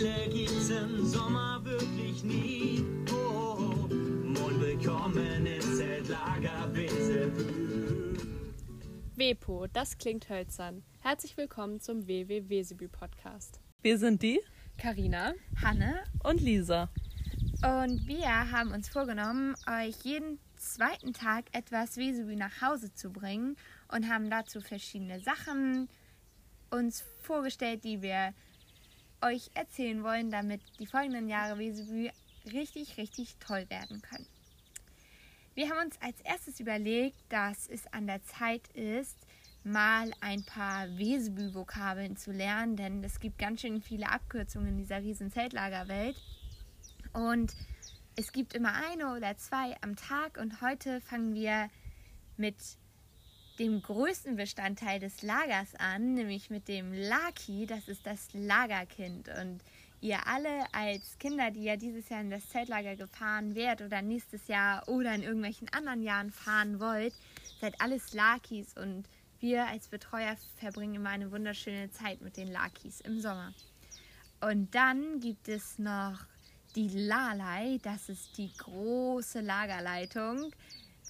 Langeweile 0.00 0.28
gibt's 0.30 0.70
im 0.70 1.04
Sommer 1.04 1.60
wirklich 1.64 2.24
nie. 2.24 2.84
Oh, 3.12 3.56
oh, 3.58 3.84
und 3.84 4.60
willkommen 4.60 5.46
im 5.46 5.60
Zeltlager 5.60 6.74
Wesebü. 6.74 8.16
WEPO, 9.16 9.66
das 9.66 9.98
klingt 9.98 10.28
hölzern. 10.30 10.82
Herzlich 11.00 11.36
willkommen 11.36 11.80
zum 11.80 12.06
WW 12.06 12.48
Wesebü 12.48 12.88
Podcast. 12.88 13.60
Wir 13.82 13.98
sind 13.98 14.22
die 14.22 14.40
Karina 14.78 15.34
Hanne 15.62 16.02
und 16.24 16.40
Lisa. 16.40 16.88
und 17.62 18.06
wir 18.06 18.50
haben 18.52 18.72
uns 18.72 18.88
vorgenommen, 18.88 19.54
euch 19.68 19.96
jeden 20.04 20.38
zweiten 20.56 21.12
Tag 21.12 21.44
etwas 21.52 21.98
Wesebü 21.98 22.36
nach 22.36 22.62
Hause 22.62 22.94
zu 22.94 23.10
bringen 23.10 23.56
und 23.88 24.08
haben 24.08 24.30
dazu 24.30 24.62
verschiedene 24.62 25.20
Sachen 25.20 25.90
uns 26.70 27.04
vorgestellt, 27.20 27.84
die 27.84 28.00
wir 28.00 28.32
euch 29.22 29.50
erzählen 29.54 30.02
wollen, 30.02 30.30
damit 30.30 30.60
die 30.78 30.86
folgenden 30.86 31.28
Jahre 31.28 31.58
Wesebü 31.58 32.10
richtig, 32.52 32.96
richtig 32.96 33.36
toll 33.38 33.68
werden 33.68 34.02
können. 34.02 34.26
Wir 35.54 35.68
haben 35.68 35.86
uns 35.86 36.00
als 36.00 36.20
erstes 36.22 36.60
überlegt, 36.60 37.18
dass 37.28 37.68
es 37.68 37.86
an 37.92 38.06
der 38.06 38.22
Zeit 38.22 38.68
ist, 38.68 39.18
mal 39.62 40.10
ein 40.20 40.44
paar 40.44 40.86
Wesebü-Vokabeln 40.96 42.16
zu 42.16 42.32
lernen, 42.32 42.76
denn 42.76 43.04
es 43.04 43.20
gibt 43.20 43.38
ganz 43.38 43.60
schön 43.60 43.82
viele 43.82 44.08
Abkürzungen 44.08 44.68
in 44.68 44.78
dieser 44.78 45.02
riesen 45.02 45.30
Zeltlagerwelt. 45.30 46.16
Und 47.12 47.54
es 48.16 48.32
gibt 48.32 48.54
immer 48.54 48.72
eine 48.74 49.14
oder 49.14 49.36
zwei 49.36 49.76
am 49.82 49.96
Tag 49.96 50.38
und 50.38 50.60
heute 50.62 51.00
fangen 51.00 51.34
wir 51.34 51.68
mit 52.36 52.56
dem 53.60 53.82
größten 53.82 54.36
Bestandteil 54.36 55.00
des 55.00 55.20
Lagers 55.20 55.74
an, 55.74 56.14
nämlich 56.14 56.48
mit 56.48 56.66
dem 56.66 56.94
Laki, 56.94 57.66
das 57.66 57.88
ist 57.88 58.06
das 58.06 58.28
Lagerkind. 58.32 59.28
Und 59.38 59.60
ihr 60.00 60.26
alle 60.26 60.64
als 60.72 61.18
Kinder, 61.18 61.50
die 61.50 61.64
ja 61.64 61.76
dieses 61.76 62.08
Jahr 62.08 62.22
in 62.22 62.30
das 62.30 62.48
Zeltlager 62.48 62.96
gefahren 62.96 63.54
werdet 63.54 63.86
oder 63.86 64.00
nächstes 64.00 64.48
Jahr 64.48 64.88
oder 64.88 65.14
in 65.14 65.22
irgendwelchen 65.22 65.68
anderen 65.74 66.02
Jahren 66.02 66.30
fahren 66.30 66.80
wollt, 66.80 67.12
seid 67.60 67.78
alles 67.82 68.14
Lakis 68.14 68.74
und 68.78 69.04
wir 69.40 69.66
als 69.66 69.88
Betreuer 69.88 70.36
verbringen 70.56 70.94
immer 70.94 71.10
eine 71.10 71.30
wunderschöne 71.30 71.90
Zeit 71.90 72.22
mit 72.22 72.38
den 72.38 72.48
Lakis 72.48 73.02
im 73.02 73.20
Sommer. 73.20 73.52
Und 74.40 74.74
dann 74.74 75.20
gibt 75.20 75.48
es 75.48 75.78
noch 75.78 76.18
die 76.76 76.88
Lalei, 76.88 77.78
das 77.82 78.08
ist 78.08 78.38
die 78.38 78.50
große 78.56 79.40
Lagerleitung, 79.40 80.50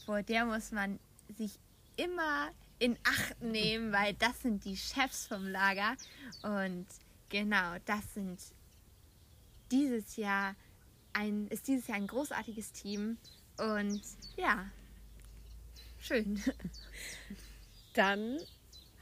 vor 0.05 0.25
der 0.25 0.47
muss 0.47 0.73
man 0.73 0.99
sich 1.37 1.53
immer 2.01 2.51
in 2.79 2.99
Acht 3.05 3.41
nehmen, 3.43 3.93
weil 3.93 4.15
das 4.15 4.41
sind 4.41 4.65
die 4.65 4.77
Chefs 4.77 5.27
vom 5.27 5.47
Lager. 5.47 5.97
Und 6.43 6.87
genau, 7.29 7.77
das 7.85 8.15
sind 8.15 8.41
dieses 9.71 10.17
Jahr 10.17 10.57
ein, 11.13 11.47
ist 11.49 11.69
dieses 11.69 11.87
Jahr 11.87 11.99
ein 11.99 12.07
großartiges 12.07 12.73
Team. 12.73 13.19
Und 13.59 14.01
ja, 14.37 14.71
schön. 15.99 16.43
Dann 17.95 18.39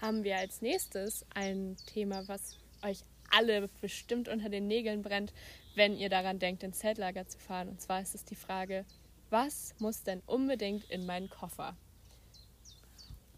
haben 0.00 0.24
wir 0.24 0.38
als 0.38 0.60
nächstes 0.60 1.24
ein 1.34 1.76
Thema, 1.86 2.26
was 2.26 2.58
euch 2.82 3.02
alle 3.30 3.68
bestimmt 3.80 4.28
unter 4.28 4.48
den 4.48 4.66
Nägeln 4.66 5.02
brennt, 5.02 5.32
wenn 5.74 5.96
ihr 5.96 6.08
daran 6.08 6.38
denkt, 6.38 6.62
ins 6.62 6.78
Zeltlager 6.78 7.28
zu 7.28 7.38
fahren. 7.38 7.68
Und 7.68 7.80
zwar 7.80 8.00
ist 8.00 8.14
es 8.14 8.24
die 8.24 8.34
Frage, 8.34 8.84
was 9.30 9.74
muss 9.78 10.02
denn 10.02 10.22
unbedingt 10.26 10.90
in 10.90 11.06
meinen 11.06 11.28
Koffer? 11.28 11.76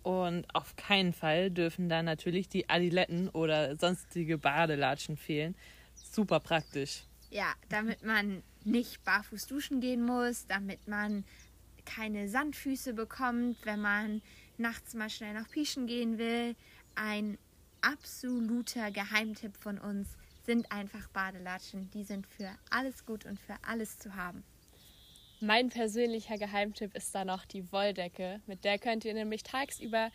Und 0.03 0.47
auf 0.55 0.77
keinen 0.77 1.13
Fall 1.13 1.51
dürfen 1.51 1.89
da 1.89 2.03
natürlich 2.03 2.49
die 2.49 2.69
Adiletten 2.71 3.29
oder 3.29 3.77
sonstige 3.77 4.39
Badelatschen 4.39 5.17
fehlen. 5.17 5.55
Super 5.95 6.41
praktisch. 6.41 7.05
Ja, 7.31 7.53
damit 7.69 8.03
man 8.03 8.43
nicht 8.65 9.05
barfuß 9.05 9.47
duschen 9.47 9.81
gehen 9.81 10.05
muss, 10.05 10.47
damit 10.47 10.89
man 10.89 11.25
keine 11.85 12.29
Sandfüße 12.29 12.95
bekommt, 12.95 13.59
wenn 13.65 13.81
man 13.81 14.23
nachts 14.59 14.95
mal 14.95 15.11
schnell 15.11 15.35
noch 15.35 15.49
pischen 15.49 15.87
gehen 15.87 16.19
will. 16.19 16.55
Ein 16.95 17.39
absoluter 17.81 18.91
Geheimtipp 18.91 19.57
von 19.57 19.79
uns 19.79 20.17
sind 20.45 20.71
einfach 20.73 21.09
Badelatschen. 21.09 21.91
Die 21.91 22.05
sind 22.05 22.27
für 22.27 22.51
alles 22.71 23.05
gut 23.07 23.25
und 23.27 23.39
für 23.39 23.57
alles 23.63 23.99
zu 23.99 24.15
haben. 24.15 24.45
Mein 25.41 25.71
persönlicher 25.71 26.37
Geheimtipp 26.37 26.95
ist 26.95 27.15
da 27.15 27.25
noch 27.25 27.47
die 27.47 27.73
Wolldecke. 27.73 28.41
Mit 28.47 28.65
der 28.65 28.79
könnt 28.79 29.07
ihr 29.07 29.15
nämlich 29.15 29.43
tagsüber 29.43 30.11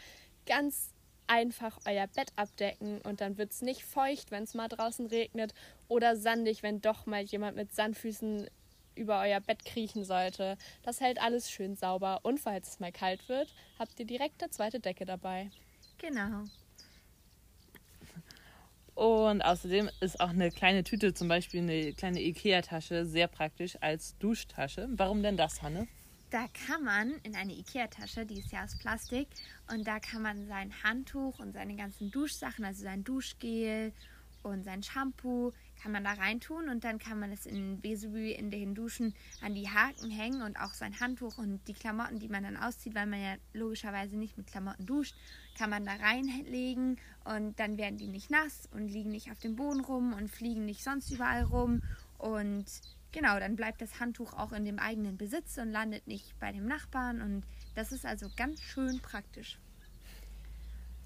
ganz 0.46 0.92
einfach 1.26 1.80
euer 1.86 2.06
Bett 2.06 2.32
abdecken 2.36 3.02
und 3.02 3.22
dann 3.22 3.40
wird 3.40 3.52
es 3.52 3.64
nicht 3.64 3.84
feucht, 3.84 4.30
wenn 4.30 4.44
es 4.44 4.54
mal 4.54 4.68
draußen 4.68 5.08
regnet 5.08 5.56
oder 5.88 6.16
sandig, 6.16 6.62
wenn 6.62 6.80
doch 6.80 7.08
mal 7.08 7.24
jemand 7.24 7.58
mit 7.58 7.74
Sandfüßen 7.74 8.48
über 8.94 9.20
euer 9.22 9.40
Bett 9.40 9.66
kriechen 9.66 10.04
sollte. 10.06 10.58
Das 10.84 11.02
hält 11.02 11.20
alles 11.20 11.50
schön 11.50 11.76
sauber 11.76 12.20
und 12.22 12.40
falls 12.40 12.70
es 12.70 12.80
mal 12.80 12.92
kalt 12.92 13.28
wird, 13.28 13.52
habt 13.80 14.00
ihr 14.00 14.06
direkt 14.06 14.44
eine 14.44 14.52
zweite 14.52 14.80
Decke 14.80 15.06
dabei. 15.06 15.50
Genau. 15.98 16.44
Und 18.96 19.42
außerdem 19.42 19.90
ist 20.00 20.22
auch 20.22 20.30
eine 20.30 20.50
kleine 20.52 20.84
Tüte, 20.84 21.14
zum 21.14 21.28
Beispiel 21.28 21.62
eine 21.62 21.94
kleine 21.94 22.22
Ikea-Tasche, 22.22 23.06
sehr 23.06 23.28
praktisch 23.28 23.78
als 23.82 24.18
Duschtasche. 24.20 24.88
Warum 24.92 25.22
denn 25.22 25.36
das, 25.36 25.62
Hanne? 25.62 25.88
Da 26.32 26.48
kann 26.66 26.84
man 26.84 27.12
in 27.24 27.36
eine 27.36 27.54
Ikea-Tasche, 27.54 28.26
die 28.26 28.40
ist 28.40 28.52
ja 28.52 28.64
aus 28.64 28.78
Plastik, 28.78 29.28
und 29.72 29.86
da 29.86 30.00
kann 30.00 30.22
man 30.22 30.48
sein 30.48 30.72
Handtuch 30.84 31.40
und 31.40 31.54
seine 31.54 31.76
ganzen 31.76 32.10
Duschsachen, 32.10 32.64
also 32.64 32.84
sein 32.84 33.04
Duschgel 33.04 33.92
und 34.44 34.64
sein 34.64 34.82
Shampoo, 34.82 35.52
kann 35.82 35.92
man 35.92 36.04
da 36.04 36.14
reintun 36.14 36.70
und 36.70 36.84
dann 36.84 37.00
kann 37.00 37.20
man 37.20 37.32
es 37.32 37.46
in 37.46 37.82
Vesubü 37.84 38.32
in 38.32 38.50
den 38.50 38.76
Duschen 38.76 39.14
an 39.42 39.56
die 39.56 39.70
Haken 39.70 40.10
hängen 40.10 40.42
und 40.42 40.60
auch 40.60 40.74
sein 40.74 41.00
Handtuch 41.00 41.38
und 41.38 41.60
die 41.68 41.74
Klamotten, 41.74 42.20
die 42.20 42.30
man 42.30 42.44
dann 42.44 42.58
auszieht, 42.58 42.96
weil 42.96 43.06
man 43.06 43.22
ja 43.22 43.36
logischerweise 43.54 44.18
nicht 44.18 44.38
mit 44.38 44.48
Klamotten 44.48 44.86
duscht, 44.86 45.16
kann 45.58 45.70
man 45.70 45.86
da 45.86 45.94
reinlegen 45.94 46.98
und 47.24 47.60
dann 47.60 47.78
werden 47.78 47.98
die 47.98 48.08
nicht 48.08 48.30
nass 48.30 48.68
und 48.72 48.88
liegen 48.88 49.12
nicht 49.12 49.32
auf 49.32 49.40
dem 49.40 49.56
Boden 49.56 49.82
rum 49.82 50.14
und 50.14 50.30
fliegen 50.30 50.66
nicht 50.66 50.84
sonst 50.84 51.12
überall 51.12 51.44
rum 51.44 51.82
und 52.18 52.66
genau, 53.12 53.40
dann 53.40 53.56
bleibt 53.56 53.82
das 53.82 54.00
Handtuch 54.00 54.34
auch 54.34 54.52
in 54.52 54.66
dem 54.66 54.80
eigenen 54.80 55.18
Besitz 55.18 55.58
und 55.58 55.72
landet 55.72 56.08
nicht 56.08 56.38
bei 56.40 56.52
dem 56.52 56.68
Nachbarn 56.68 57.22
und 57.22 57.44
das 57.74 57.92
ist 57.92 58.06
also 58.06 58.28
ganz 58.36 58.62
schön 58.62 59.00
praktisch. 59.02 59.60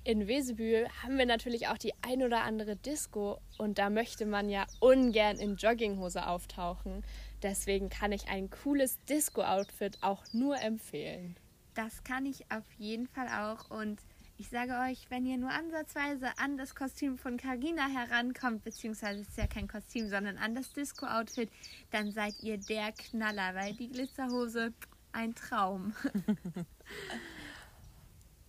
In 0.10 0.28
Wesebühl 0.28 0.88
haben 1.04 1.20
wir 1.20 1.28
natürlich 1.28 1.68
auch 1.68 1.78
die 1.78 1.94
ein 2.02 2.24
oder 2.24 2.42
andere 2.42 2.76
Disco 2.76 3.40
und 3.60 3.78
da 3.78 3.92
möchte 3.92 4.26
man 4.26 4.50
ja 4.50 4.66
ungern 4.80 5.38
in 5.38 5.56
Jogginghose 5.56 6.26
auftauchen. 6.26 7.04
Deswegen 7.44 7.90
kann 7.90 8.12
ich 8.12 8.28
ein 8.28 8.50
cooles 8.50 8.98
Disco-Outfit 9.08 10.00
auch 10.02 10.24
nur 10.34 10.60
empfehlen. 10.60 11.36
Das 11.76 12.04
kann 12.04 12.26
ich 12.26 12.52
auf 12.52 12.64
jeden 12.80 13.06
Fall 13.06 13.28
auch. 13.28 13.70
Und 13.70 14.00
ich 14.40 14.50
sage 14.50 14.80
euch, 14.90 15.06
wenn 15.12 15.28
ihr 15.28 15.38
nur 15.38 15.52
ansatzweise 15.52 16.32
an 16.40 16.58
das 16.58 16.74
Kostüm 16.74 17.20
von 17.20 17.38
Carina 17.38 17.88
herankommt, 17.88 18.64
beziehungsweise 18.64 19.22
es 19.22 19.28
ist 19.28 19.38
ja 19.38 19.46
kein 19.46 19.68
Kostüm, 19.68 20.10
sondern 20.10 20.40
an 20.40 20.56
das 20.56 20.74
Disco-Outfit, 20.74 21.52
dann 21.92 22.12
seid 22.14 22.34
ihr 22.42 22.58
der 22.58 22.94
Knaller, 22.94 23.54
weil 23.54 23.76
die 23.76 23.90
Glitzerhose 23.90 24.74
ein 25.12 25.36
Traum. 25.36 25.94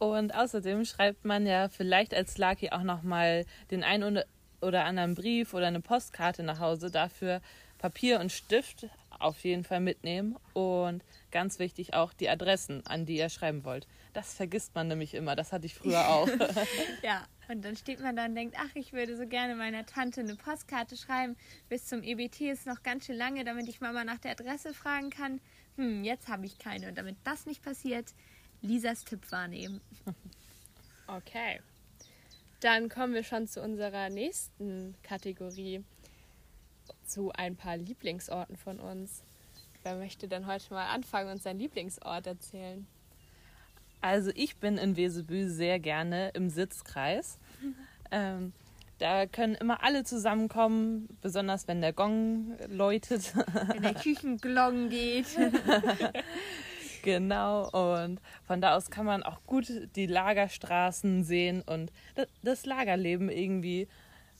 Und 0.00 0.34
außerdem 0.34 0.86
schreibt 0.86 1.26
man 1.26 1.46
ja 1.46 1.68
vielleicht 1.68 2.14
als 2.14 2.38
Lucky 2.38 2.70
auch 2.70 2.82
nochmal 2.82 3.44
den 3.70 3.84
einen 3.84 4.22
oder- 4.62 4.84
anderen 4.86 5.14
Brief 5.14 5.52
oder 5.52 5.66
eine 5.66 5.82
Postkarte 5.82 6.42
nach 6.42 6.58
Hause. 6.58 6.90
Dafür 6.90 7.42
Papier 7.76 8.18
und 8.18 8.32
Stift 8.32 8.88
auf 9.18 9.44
jeden 9.44 9.62
Fall 9.62 9.80
mitnehmen. 9.80 10.36
Und 10.54 11.04
ganz 11.30 11.58
wichtig 11.58 11.92
auch 11.92 12.14
die 12.14 12.30
Adressen, 12.30 12.84
an 12.86 13.04
die 13.04 13.18
ihr 13.18 13.28
schreiben 13.28 13.62
wollt. 13.64 13.86
Das 14.14 14.32
vergisst 14.32 14.74
man 14.74 14.88
nämlich 14.88 15.12
immer. 15.12 15.36
Das 15.36 15.52
hatte 15.52 15.66
ich 15.66 15.74
früher 15.74 16.08
auch. 16.08 16.26
Ja, 17.02 17.26
und 17.48 17.62
dann 17.62 17.76
steht 17.76 18.00
man 18.00 18.16
da 18.16 18.24
und 18.24 18.34
denkt, 18.34 18.56
ach, 18.58 18.74
ich 18.74 18.94
würde 18.94 19.18
so 19.18 19.26
gerne 19.26 19.54
meiner 19.54 19.84
Tante 19.84 20.20
eine 20.22 20.34
Postkarte 20.36 20.96
schreiben. 20.96 21.36
Bis 21.68 21.84
zum 21.84 22.02
EBT 22.02 22.40
ist 22.50 22.66
noch 22.66 22.82
ganz 22.82 23.04
schön 23.04 23.16
lange, 23.16 23.44
damit 23.44 23.68
ich 23.68 23.82
Mama 23.82 24.04
nach 24.04 24.18
der 24.18 24.30
Adresse 24.30 24.72
fragen 24.72 25.10
kann. 25.10 25.42
Hm, 25.76 26.04
jetzt 26.04 26.28
habe 26.28 26.46
ich 26.46 26.58
keine. 26.58 26.88
Und 26.88 26.96
damit 26.96 27.16
das 27.24 27.44
nicht 27.44 27.62
passiert, 27.62 28.06
Lisas 28.62 29.04
Tipp 29.04 29.30
wahrnehmen. 29.30 29.80
Okay. 31.06 31.60
Dann 32.60 32.88
kommen 32.88 33.14
wir 33.14 33.24
schon 33.24 33.46
zu 33.46 33.62
unserer 33.62 34.10
nächsten 34.10 34.94
Kategorie. 35.02 35.82
Zu 37.04 37.32
ein 37.32 37.56
paar 37.56 37.76
Lieblingsorten 37.76 38.56
von 38.56 38.78
uns. 38.78 39.22
Wer 39.82 39.96
möchte 39.96 40.28
denn 40.28 40.46
heute 40.46 40.72
mal 40.74 40.88
anfangen 40.88 41.30
und 41.30 41.42
seinen 41.42 41.58
Lieblingsort 41.58 42.26
erzählen? 42.26 42.86
Also 44.02 44.30
ich 44.34 44.56
bin 44.56 44.78
in 44.78 44.96
Wesebü 44.96 45.48
sehr 45.48 45.78
gerne 45.78 46.30
im 46.30 46.50
Sitzkreis. 46.50 47.38
Ähm, 48.12 48.52
da 48.98 49.26
können 49.26 49.54
immer 49.54 49.84
alle 49.84 50.02
zusammenkommen, 50.02 51.08
besonders 51.22 51.68
wenn 51.68 51.80
der 51.80 51.92
Gong 51.92 52.56
läutet. 52.68 53.32
Wenn 53.68 53.82
der 53.82 53.94
Küchenglong 54.02 54.88
geht. 54.88 55.26
genau, 57.02 57.68
und 57.70 58.20
von 58.46 58.60
da 58.60 58.76
aus 58.76 58.90
kann 58.90 59.06
man 59.06 59.22
auch 59.22 59.40
gut 59.46 59.70
die 59.96 60.06
Lagerstraßen 60.06 61.24
sehen 61.24 61.62
und 61.62 61.92
da- 62.14 62.26
das 62.42 62.66
Lagerleben 62.66 63.28
irgendwie 63.28 63.88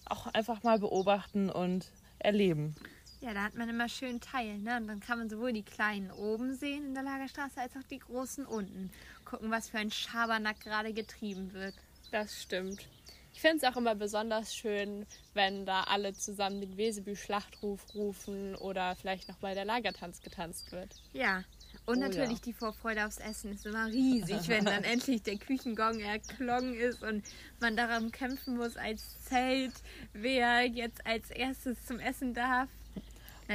auch 0.07 0.27
einfach 0.29 0.63
mal 0.63 0.79
beobachten 0.79 1.51
und 1.51 1.93
erleben. 2.19 2.75
Ja, 3.21 3.35
da 3.35 3.43
hat 3.43 3.55
man 3.55 3.69
immer 3.69 3.89
schön 3.89 4.19
Teil, 4.21 4.59
ne? 4.59 4.79
Und 4.79 4.89
dann 4.89 5.01
kann 5.01 5.19
man 5.19 5.29
sowohl 5.29 5.53
die 5.53 5.63
kleinen 5.63 6.11
oben 6.11 6.55
sehen 6.55 6.87
in 6.87 6.95
der 6.95 7.03
Lagerstraße 7.03 7.61
als 7.61 7.77
auch 7.77 7.87
die 7.91 7.99
großen 7.99 8.47
unten. 8.47 8.91
Gucken, 9.27 9.51
was 9.51 9.69
für 9.69 9.79
ein 9.79 9.91
Schabernack 9.91 10.61
gerade 10.61 10.93
getrieben 10.95 11.53
wird. 11.53 11.75
Das 12.11 12.43
stimmt. 12.43 12.89
Ich 13.33 13.41
finde 13.41 13.59
es 13.59 13.65
auch 13.65 13.77
immer 13.77 13.95
besonders 13.95 14.55
schön, 14.55 15.07
wenn 15.35 15.65
da 15.65 15.85
alle 15.85 16.13
zusammen 16.13 16.61
den 16.61 16.77
Wesebü-Schlachtruf 16.77 17.95
rufen 17.95 18.55
oder 18.57 18.97
vielleicht 18.97 19.29
noch 19.29 19.41
mal 19.41 19.55
der 19.55 19.65
Lagertanz 19.65 20.21
getanzt 20.21 20.73
wird. 20.73 20.97
Ja. 21.13 21.45
Und 21.87 21.99
Oh 21.99 22.01
natürlich 22.01 22.39
ja. 22.39 22.45
die 22.47 22.53
Vorfreude 22.53 23.07
aufs 23.07 23.19
Essen 23.19 23.53
ist 23.53 23.67
immer 23.67 23.87
riesig, 23.87 24.49
wenn 24.49 24.65
dann 24.65 24.85
endlich 24.85 25.23
der 25.23 25.37
Küchengong 25.37 26.01
erklungen 26.01 26.75
ist 26.75 27.03
und 27.03 27.25
man 27.61 27.77
darum 27.77 28.11
kämpfen 28.11 28.57
muss 28.57 28.77
als 28.77 29.23
Zelt, 29.25 29.75
wer 30.13 30.67
jetzt 30.67 31.07
als 31.07 31.31
erstes 31.31 31.85
zum 31.87 31.99
Essen 31.99 32.35
darf. 32.35 32.69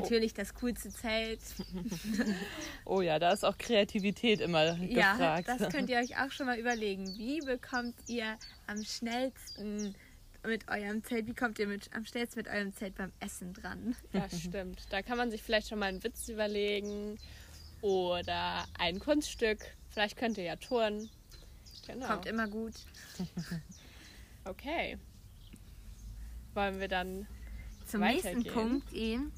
Natürlich 0.02 0.34
das 0.34 0.54
coolste 0.56 0.90
Zelt. 0.90 1.40
Oh 2.86 3.02
ja, 3.02 3.18
da 3.18 3.32
ist 3.32 3.44
auch 3.44 3.58
Kreativität 3.58 4.42
immer 4.42 4.78
Ja, 4.78 5.14
gefragt. 5.14 5.48
das 5.48 5.70
könnt 5.72 5.90
ihr 5.90 5.98
euch 5.98 6.18
auch 6.18 6.32
schon 6.32 6.46
mal 6.46 6.60
überlegen. 6.60 7.08
Wie 7.18 7.40
bekommt 7.40 7.96
ihr 8.08 8.38
am 8.68 8.84
schnellsten 8.84 9.96
mit 10.46 10.68
eurem 10.70 11.04
Zelt, 11.04 11.26
wie 11.28 11.34
kommt 11.34 11.58
ihr 11.58 11.68
mit, 11.68 11.90
am 11.94 12.06
schnellsten 12.06 12.40
mit 12.40 12.48
eurem 12.48 12.74
Zelt 12.76 12.96
beim 12.96 13.12
Essen 13.20 13.54
dran? 13.54 13.96
Das 14.14 14.40
stimmt. 14.42 14.82
Da 14.92 15.02
kann 15.02 15.18
man 15.18 15.32
sich 15.32 15.42
vielleicht 15.42 15.70
schon 15.70 15.80
mal 15.80 15.88
einen 15.88 16.04
Witz 16.04 16.28
überlegen 16.30 17.18
oder 17.82 18.66
ein 18.78 19.00
Kunststück. 19.00 19.60
Vielleicht 19.90 20.18
könnt 20.18 20.38
ihr 20.38 20.44
ja 20.44 20.56
turnen. 20.58 21.10
Genau. 21.88 22.08
Kommt 22.08 22.26
immer 22.26 22.48
gut. 22.48 22.74
Okay. 24.44 24.98
Wollen 26.54 26.80
wir 26.80 26.88
dann 26.88 27.28
Zum 27.88 28.02
nächsten 28.02 28.44
Punkt 28.44 28.92
eben. 28.94 29.32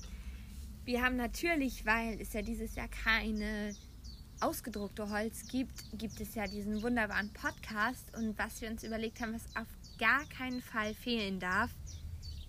Wir 0.88 1.04
haben 1.04 1.18
natürlich, 1.18 1.86
weil 1.86 2.18
es 2.22 2.32
ja 2.32 2.42
dieses 2.42 2.76
Jahr 2.76 2.88
keine 2.88 3.76
ausgedruckte 4.40 5.10
Holz 5.10 5.46
gibt, 5.50 5.84
gibt 5.98 6.22
es 6.22 6.34
ja 6.34 6.48
diesen 6.48 6.82
wunderbaren 6.82 7.30
Podcast. 7.34 8.16
Und 8.16 8.40
was 8.40 8.62
wir 8.62 8.70
uns 8.70 8.86
überlegt 8.86 9.20
haben, 9.20 9.34
was 9.34 9.54
auf 9.58 9.68
gar 9.98 10.24
keinen 10.30 10.62
Fall 10.62 10.94
fehlen 10.94 11.42
darf, 11.42 11.72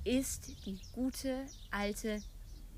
ist 0.05 0.55
die 0.67 0.79
gute 0.93 1.47
alte 1.73 2.23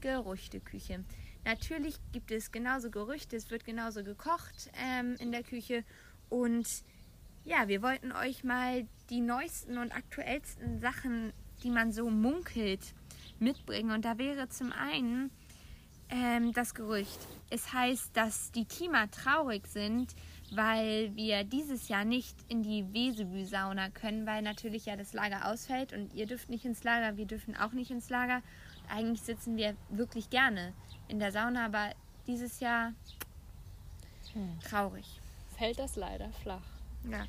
Gerüchteküche. 0.01 1.05
Natürlich 1.45 1.97
gibt 2.11 2.31
es 2.31 2.53
genauso 2.53 2.91
Gerüchte, 2.91 3.37
es 3.37 3.51
wird 3.51 3.67
genauso 3.67 4.03
gekocht 4.03 4.71
ähm, 4.83 5.17
in 5.19 5.31
der 5.31 5.43
Küche. 5.43 5.85
Und 6.31 6.67
ja, 7.45 7.69
wir 7.69 7.83
wollten 7.83 8.13
euch 8.13 8.45
mal 8.45 8.89
die 9.11 9.21
neuesten 9.21 9.77
und 9.77 9.95
aktuellsten 9.95 10.81
Sachen, 10.81 11.35
die 11.63 11.71
man 11.71 11.93
so 11.93 12.09
munkelt, 12.09 12.95
mitbringen. 13.39 13.91
Und 13.91 14.07
da 14.07 14.17
wäre 14.17 14.49
zum 14.49 14.73
einen 14.73 15.31
ähm, 16.11 16.53
das 16.53 16.75
Gerücht. 16.75 17.19
Es 17.51 17.73
heißt, 17.73 18.17
dass 18.17 18.53
die 18.53 18.65
Teamer 18.65 19.11
traurig 19.11 19.67
sind, 19.67 20.15
weil 20.53 21.15
wir 21.15 21.45
dieses 21.45 21.89
Jahr 21.89 22.05
nicht 22.05 22.37
in 22.49 22.63
die 22.63 22.93
Wesebü-Sauna 22.93 23.91
können, 23.91 24.27
weil 24.27 24.43
natürlich 24.43 24.87
ja 24.87 24.97
das 24.97 25.13
Lager 25.13 25.47
ausfällt 25.47 25.93
und 25.93 26.15
ihr 26.15 26.27
dürft 26.27 26.49
nicht 26.49 26.65
ins 26.65 26.83
Lager, 26.83 27.17
wir 27.17 27.27
dürfen 27.27 27.57
auch 27.57 27.73
nicht 27.73 27.91
ins 27.91 28.11
Lager. 28.11 28.43
Eigentlich 28.89 29.23
sitzen 29.23 29.57
wir 29.57 29.77
wirklich 29.89 30.31
gerne 30.31 30.73
in 31.09 31.19
der 31.21 31.31
Sauna, 31.33 31.67
aber 31.67 31.91
dieses 32.27 32.61
Jahr 32.61 32.93
traurig. 34.69 35.21
fällt 35.57 35.79
das 35.79 35.97
leider 35.97 36.31
flach. 36.43 36.63
Ja. 37.09 37.27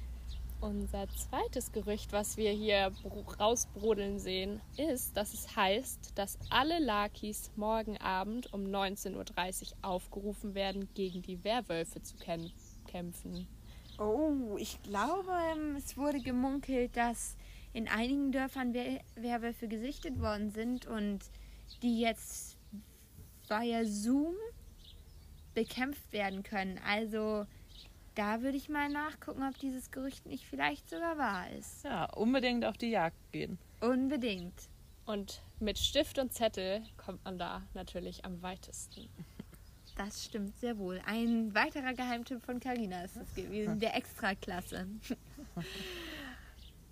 Unser 0.61 1.07
zweites 1.09 1.71
Gerücht, 1.71 2.11
was 2.13 2.37
wir 2.37 2.51
hier 2.51 2.91
bro- 3.01 3.25
rausbrodeln 3.39 4.19
sehen, 4.19 4.61
ist, 4.77 5.17
dass 5.17 5.33
es 5.33 5.55
heißt, 5.55 6.11
dass 6.15 6.37
alle 6.51 6.77
Lakis 6.79 7.49
morgen 7.55 7.97
Abend 7.97 8.53
um 8.53 8.65
19.30 8.65 9.15
Uhr 9.71 9.77
aufgerufen 9.81 10.53
werden, 10.53 10.87
gegen 10.93 11.23
die 11.23 11.43
Werwölfe 11.43 12.03
zu 12.03 12.15
kä- 12.17 12.51
kämpfen. 12.87 13.47
Oh, 13.97 14.55
ich 14.57 14.79
glaube, 14.83 15.31
ähm, 15.51 15.75
es 15.77 15.97
wurde 15.97 16.19
gemunkelt, 16.21 16.95
dass 16.95 17.35
in 17.73 17.87
einigen 17.87 18.31
Dörfern 18.31 18.73
Wer- 18.73 19.01
Werwölfe 19.15 19.67
gesichtet 19.67 20.19
worden 20.19 20.51
sind 20.51 20.85
und 20.85 21.19
die 21.81 21.99
jetzt 22.01 22.55
via 23.47 23.83
Zoom 23.85 24.35
bekämpft 25.55 26.13
werden 26.13 26.43
können. 26.43 26.79
Also 26.85 27.45
da 28.15 28.41
würde 28.41 28.57
ich 28.57 28.69
mal 28.69 28.89
nachgucken, 28.89 29.43
ob 29.43 29.57
dieses 29.57 29.91
Gerücht 29.91 30.25
nicht 30.25 30.45
vielleicht 30.45 30.89
sogar 30.89 31.17
wahr 31.17 31.49
ist. 31.51 31.83
Ja, 31.83 32.05
unbedingt 32.05 32.65
auf 32.65 32.77
die 32.77 32.89
Jagd 32.89 33.31
gehen. 33.31 33.57
Unbedingt. 33.79 34.69
Und 35.05 35.41
mit 35.59 35.77
Stift 35.77 36.19
und 36.19 36.33
Zettel 36.33 36.83
kommt 36.97 37.23
man 37.25 37.37
da 37.37 37.63
natürlich 37.73 38.25
am 38.25 38.41
weitesten. 38.41 39.07
Das 39.97 40.23
stimmt 40.23 40.57
sehr 40.57 40.77
wohl. 40.77 41.01
Ein 41.05 41.53
weiterer 41.53 41.93
Geheimtipp 41.93 42.41
von 42.43 42.61
Carina 42.61 43.03
ist 43.03 43.17
es 43.17 43.35
gewesen, 43.35 43.77
der 43.77 43.93
Extraklasse. 43.95 44.87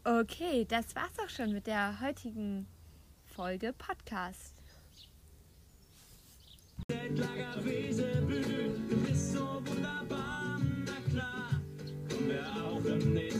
Okay, 0.05 0.65
das 0.65 0.95
war's 0.95 1.19
auch 1.23 1.29
schon 1.29 1.51
mit 1.53 1.67
der 1.67 1.99
heutigen 2.01 2.65
Folge 3.25 3.73
Podcast. 3.73 4.55
Zeltlager 6.89 7.63
Wesebü, 7.63 9.11
ist 9.11 9.33
so 9.33 9.61
wunderbar, 9.65 9.98
Sunday. 12.99 13.38